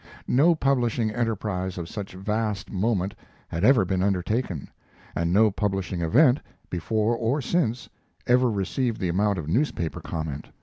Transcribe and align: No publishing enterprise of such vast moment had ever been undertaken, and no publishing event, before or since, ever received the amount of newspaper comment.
No 0.27 0.55
publishing 0.55 1.11
enterprise 1.11 1.77
of 1.77 1.87
such 1.87 2.13
vast 2.15 2.71
moment 2.71 3.13
had 3.49 3.63
ever 3.63 3.85
been 3.85 4.01
undertaken, 4.01 4.67
and 5.13 5.31
no 5.31 5.51
publishing 5.51 6.01
event, 6.01 6.39
before 6.71 7.15
or 7.15 7.39
since, 7.39 7.87
ever 8.25 8.49
received 8.49 8.99
the 8.99 9.09
amount 9.09 9.37
of 9.37 9.47
newspaper 9.47 10.01
comment. 10.01 10.47